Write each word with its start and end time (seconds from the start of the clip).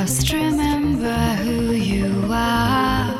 Just 0.00 0.32
remember 0.32 1.18
who 1.42 1.72
you 1.72 2.28
are. 2.30 3.10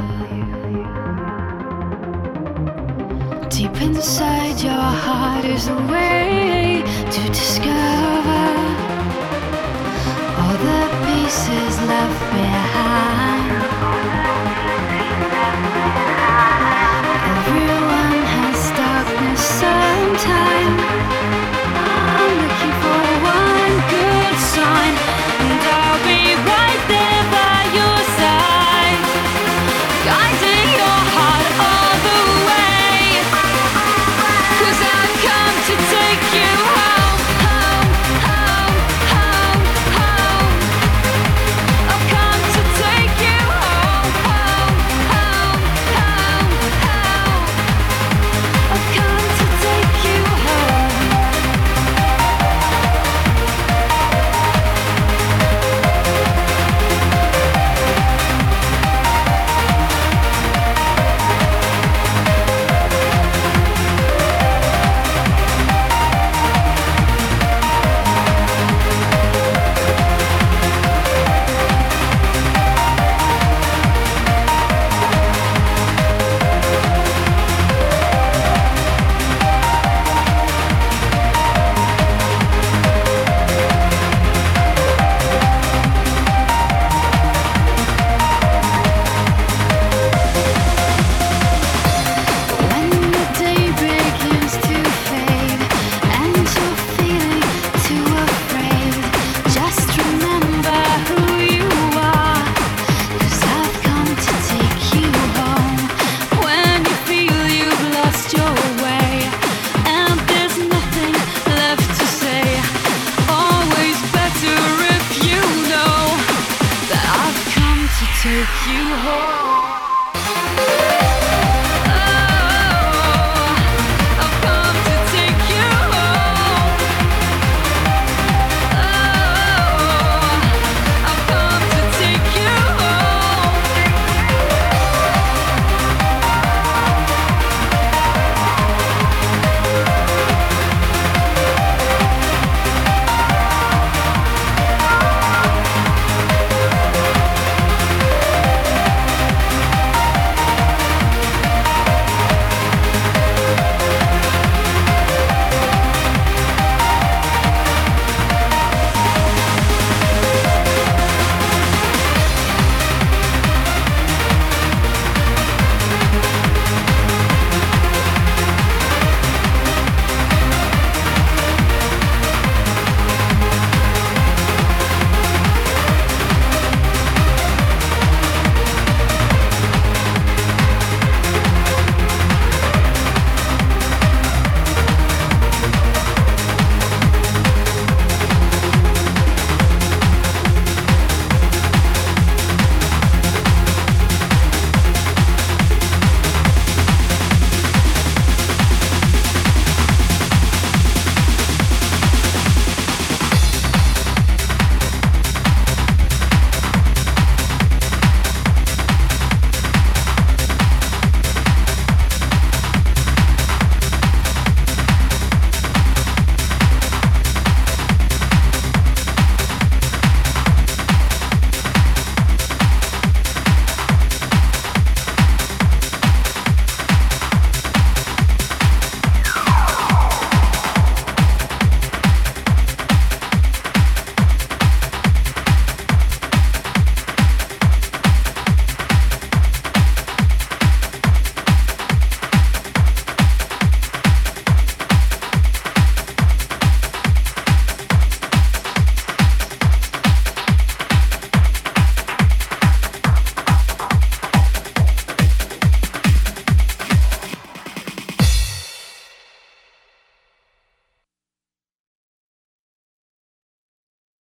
Deep 3.51 3.83
inside 3.83 4.61
your 4.61 4.91
heart 5.05 5.45
is 5.45 5.67
a 5.67 5.75
way 5.91 6.85
to 7.11 7.23
discover 7.31 8.45
all 10.39 10.57
the 10.69 10.83
pieces 11.05 11.75
left 11.91 12.21
behind. 12.33 13.68